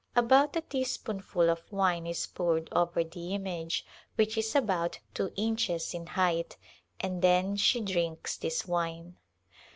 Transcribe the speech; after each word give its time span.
About 0.15 0.55
a 0.55 0.61
teaspoonful 0.61 1.47
of 1.47 1.71
wine 1.71 2.07
is 2.07 2.25
poured 2.25 2.69
over 2.71 3.03
the 3.03 3.35
image, 3.35 3.85
which 4.15 4.35
is 4.35 4.55
about 4.55 4.97
two 5.13 5.31
inches 5.35 5.93
in 5.93 6.07
height, 6.07 6.57
and 6.99 7.21
then 7.21 7.55
she 7.55 7.81
drinks 7.81 8.35
this 8.35 8.65
wine. 8.65 9.17